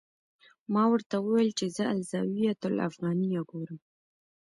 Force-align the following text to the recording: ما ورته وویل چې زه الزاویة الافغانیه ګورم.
ما 0.73 0.83
ورته 0.91 1.15
وویل 1.19 1.51
چې 1.59 1.65
زه 1.75 1.83
الزاویة 1.95 2.53
الافغانیه 2.69 3.41
ګورم. 3.51 3.79